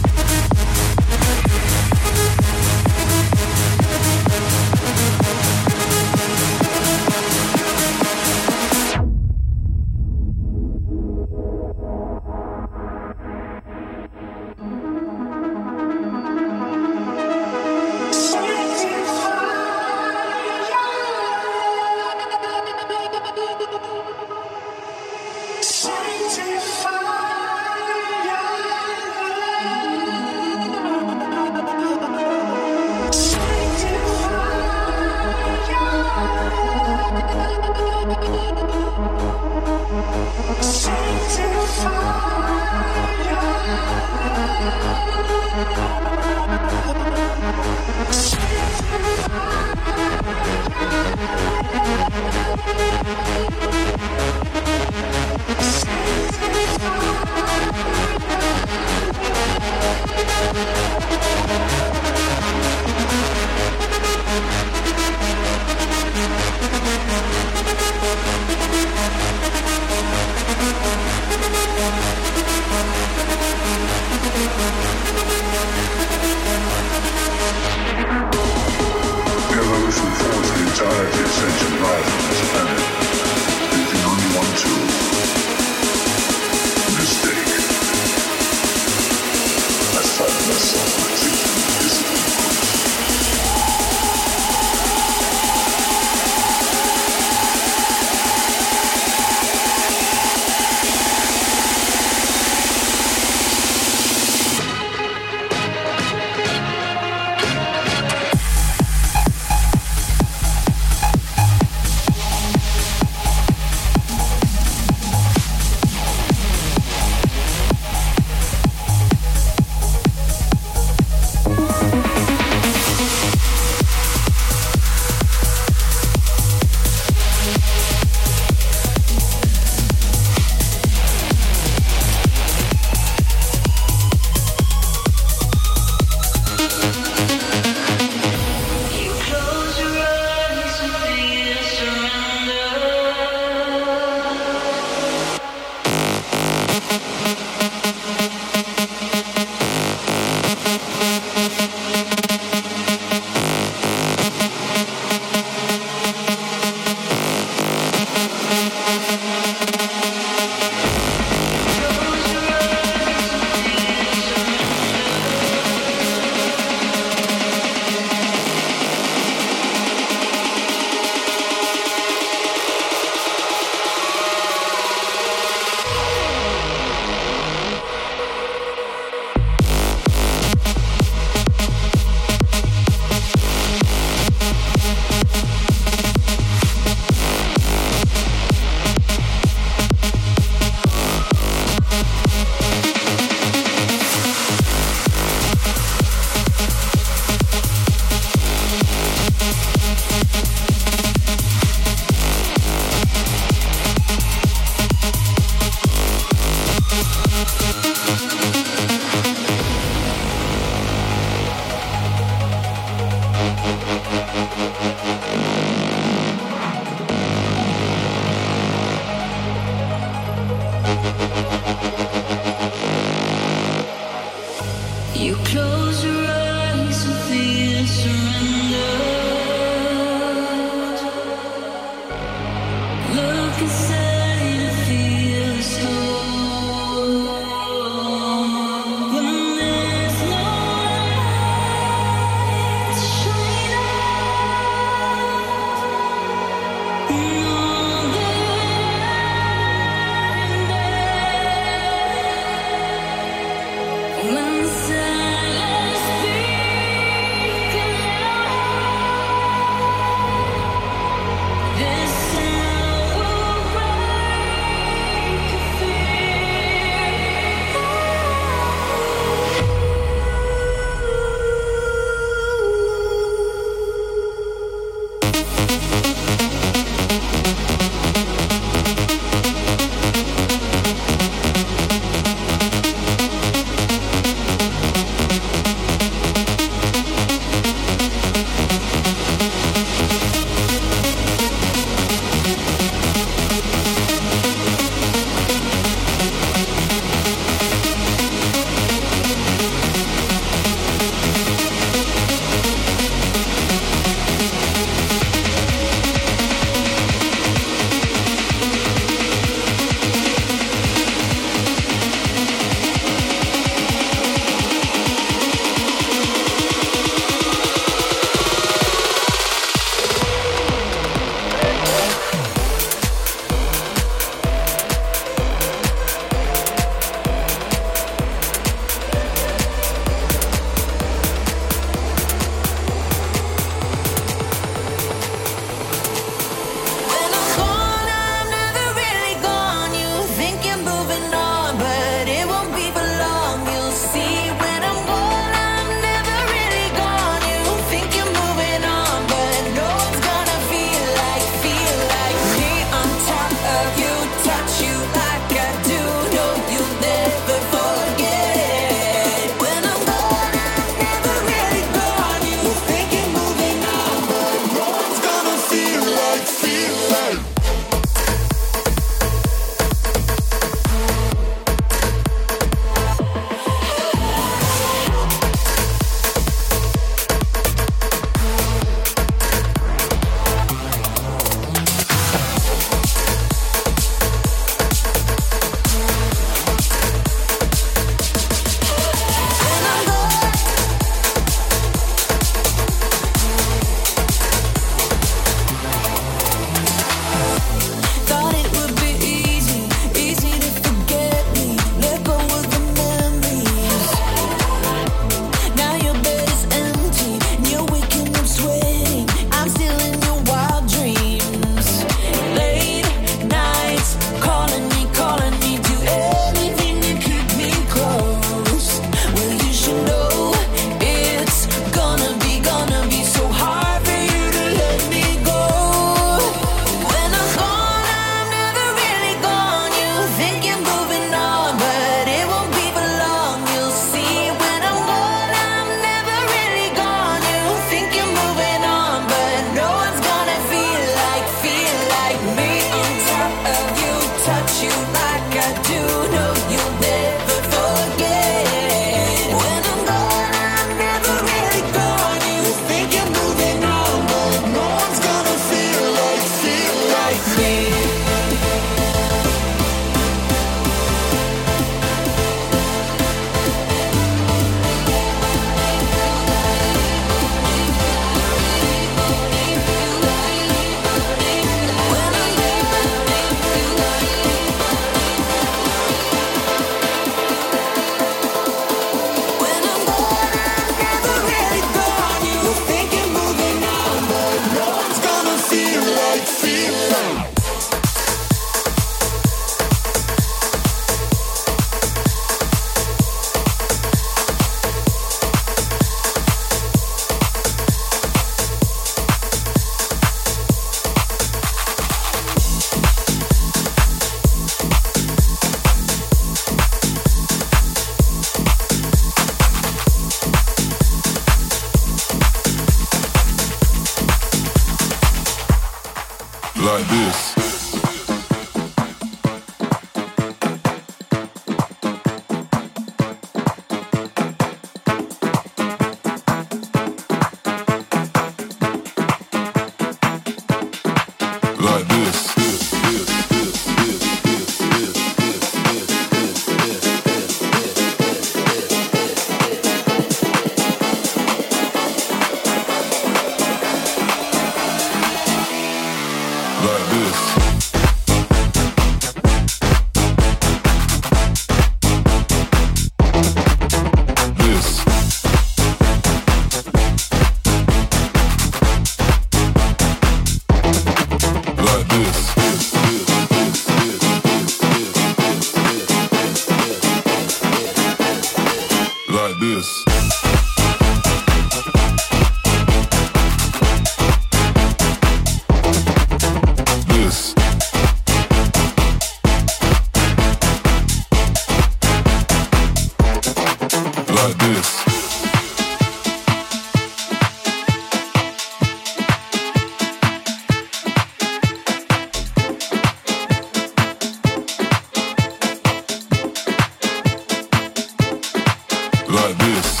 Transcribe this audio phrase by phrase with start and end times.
[599.41, 600.00] like this.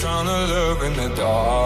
[0.00, 1.59] Trying to love in the dark.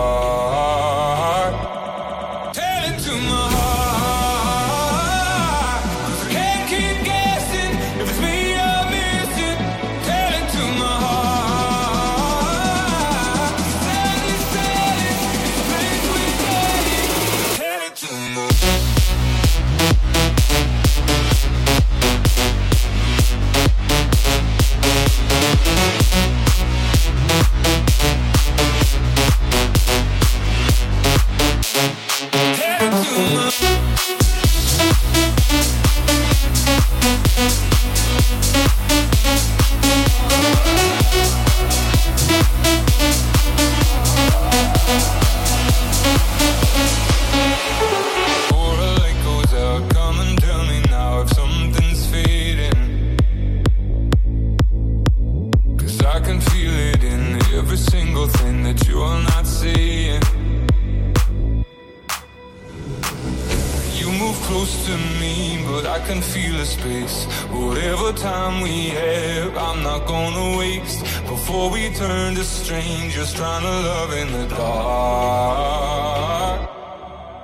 [69.15, 71.01] step I'm not gonna waste.
[71.27, 75.81] Before we turn to strangers Trying to love in the dark.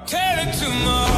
[0.06, 1.09] Tell it to my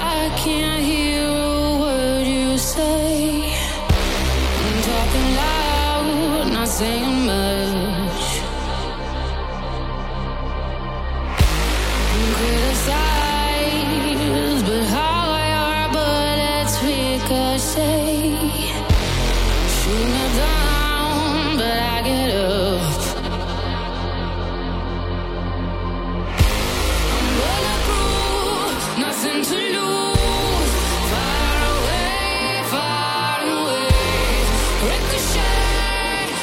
[0.00, 1.07] I can't hear.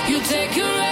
[0.08, 0.85] You take your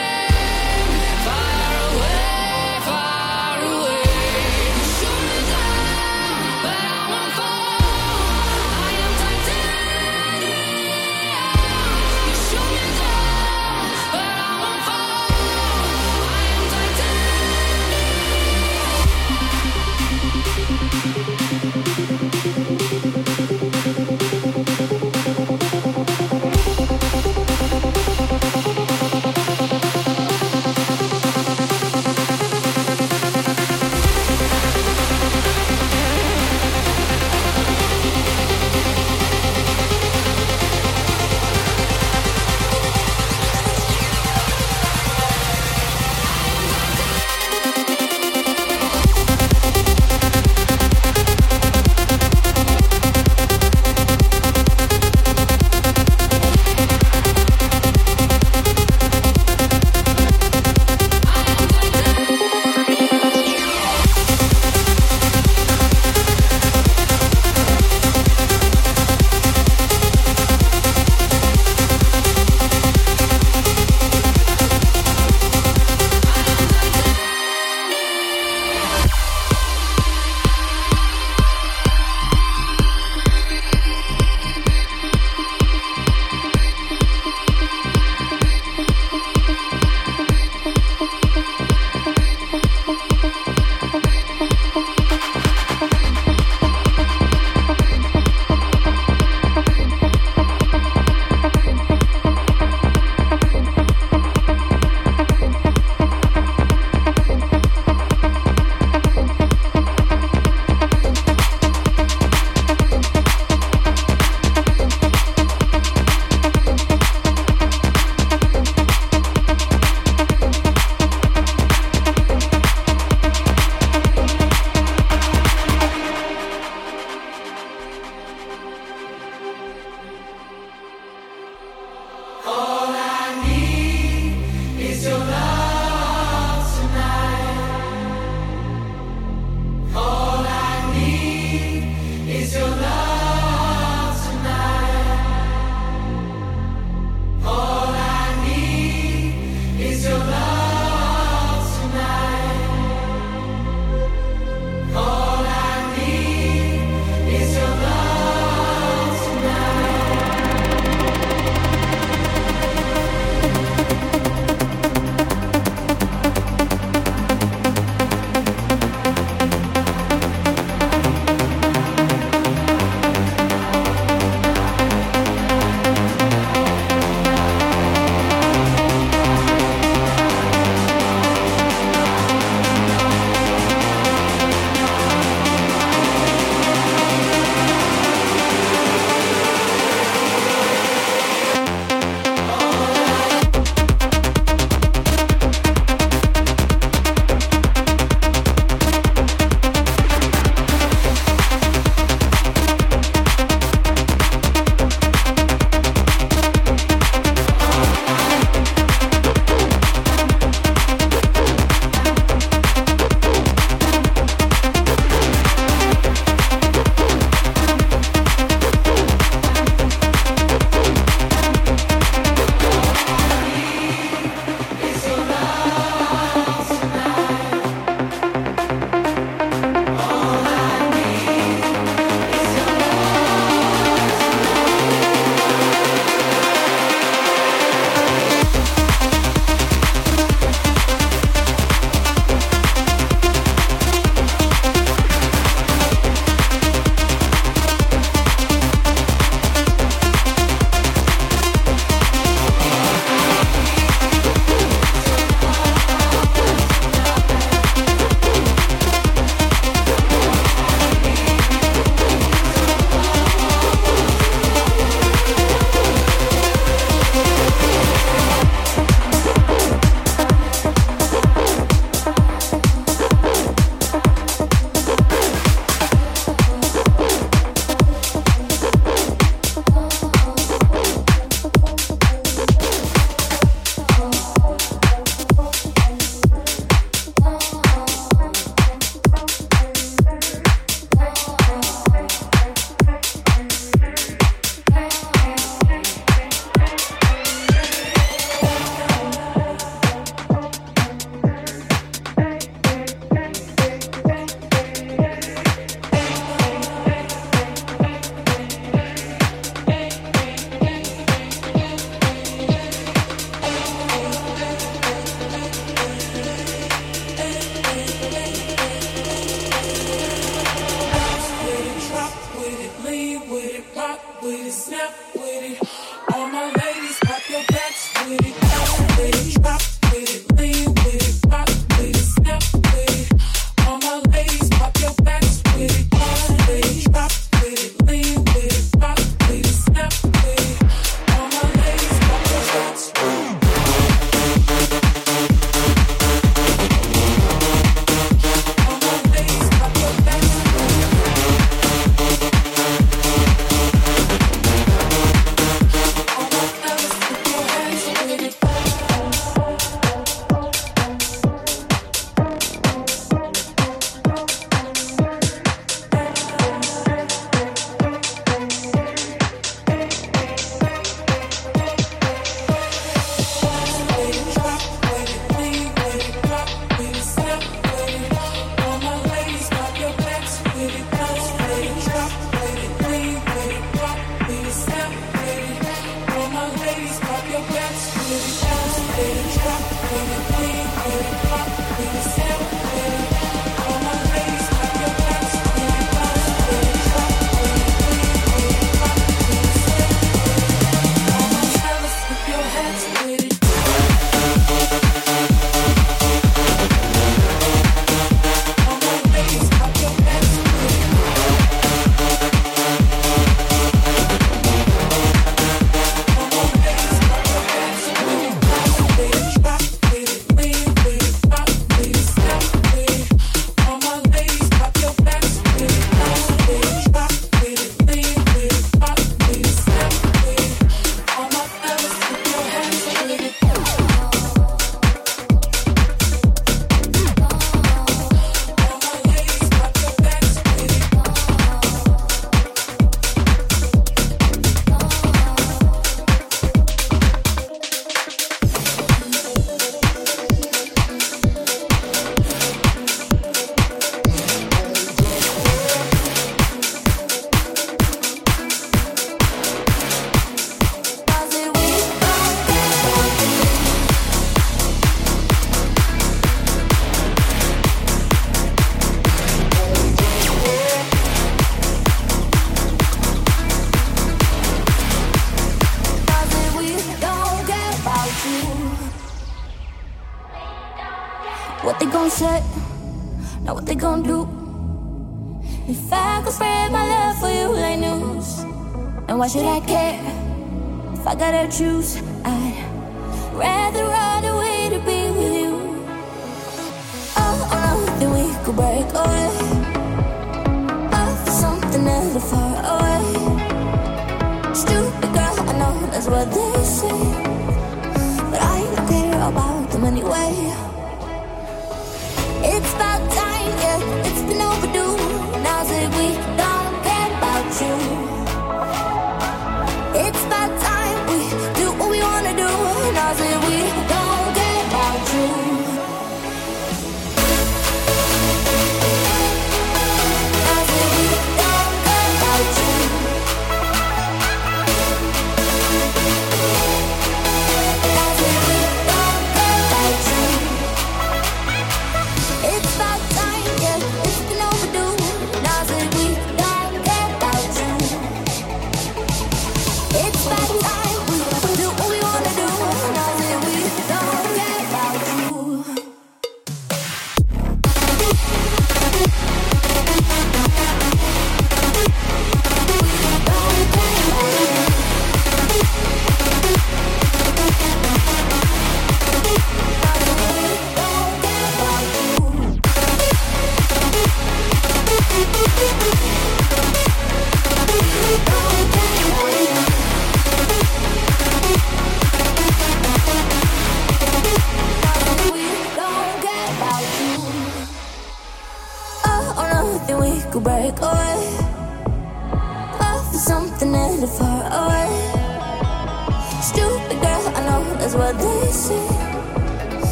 [491.54, 492.03] choose,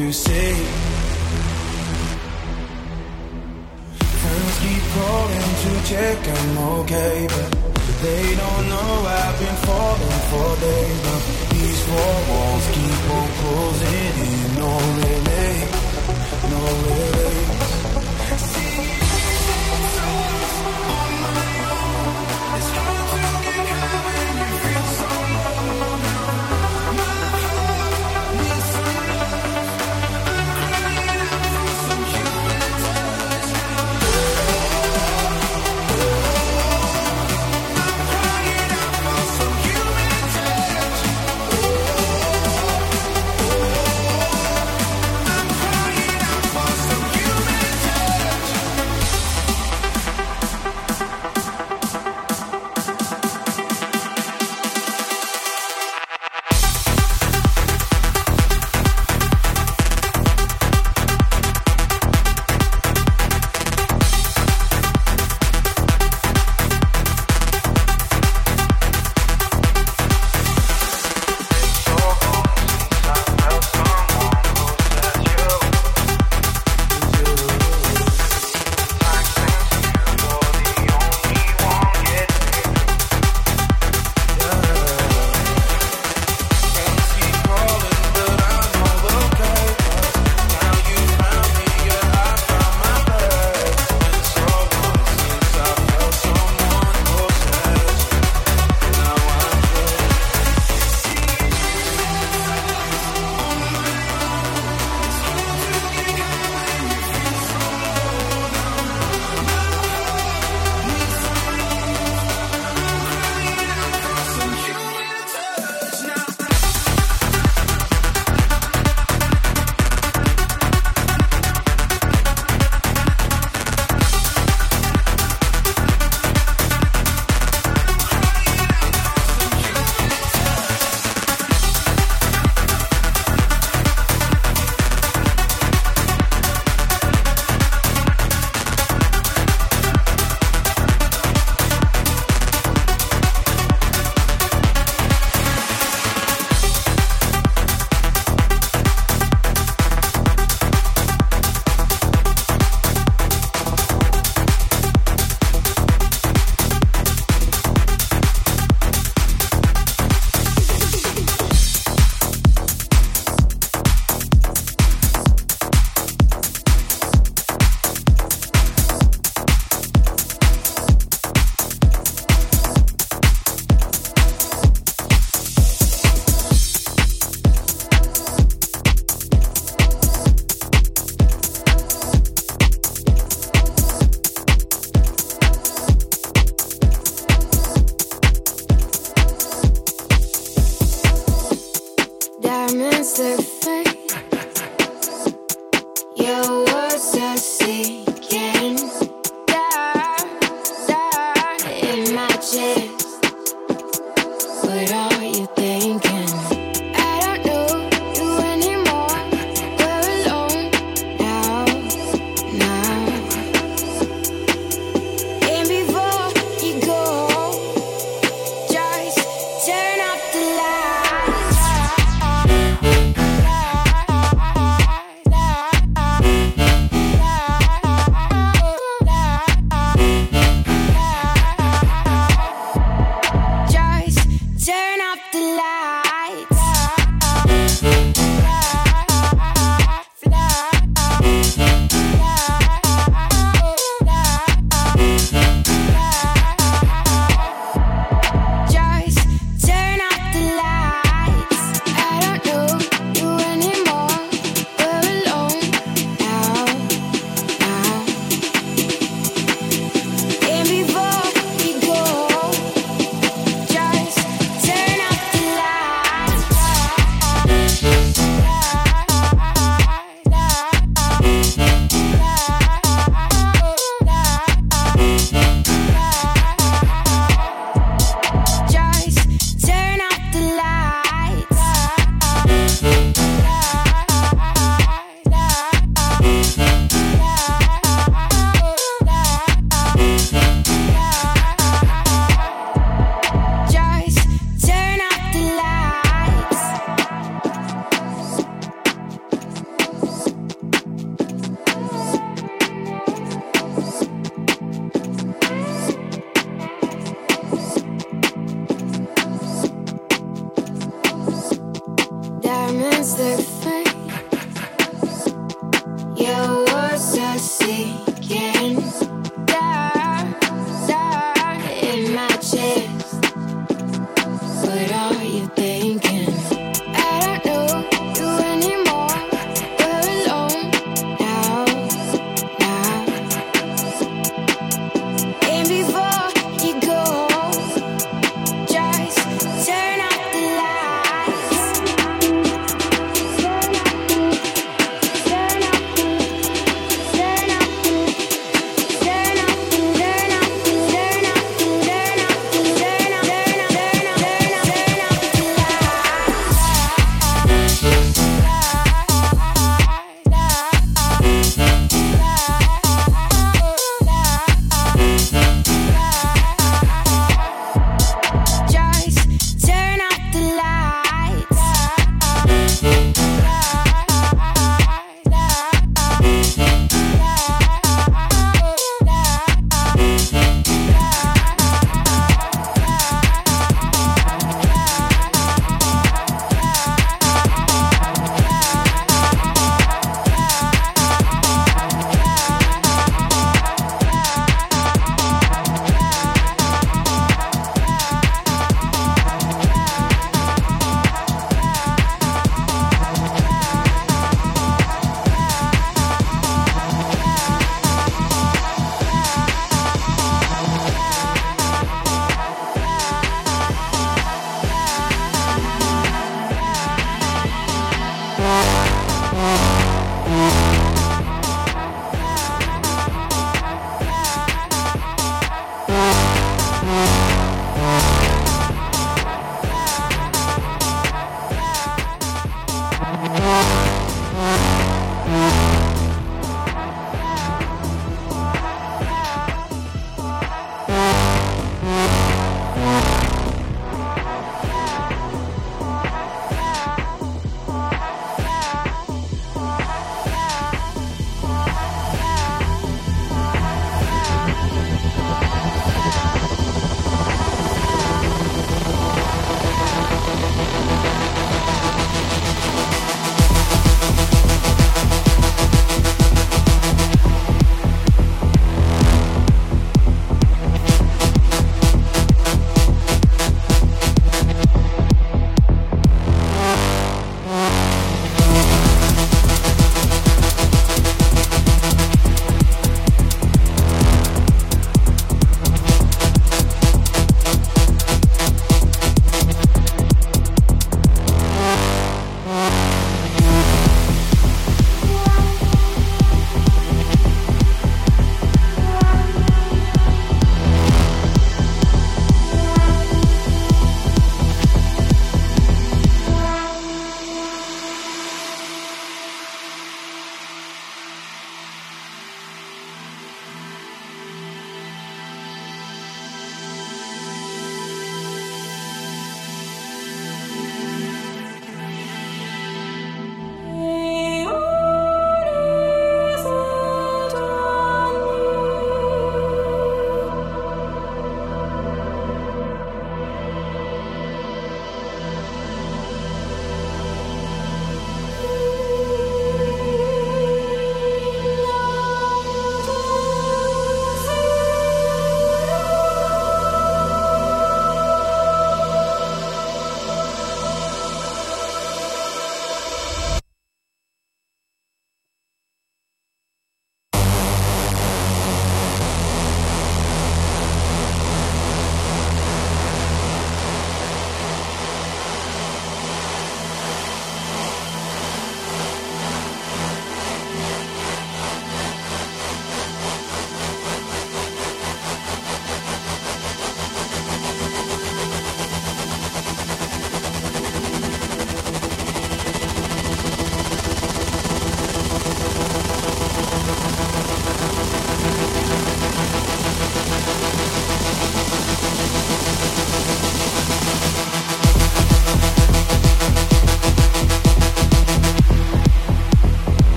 [0.00, 0.27] else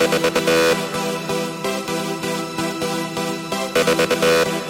[0.00, 0.24] Thank
[4.64, 4.69] you.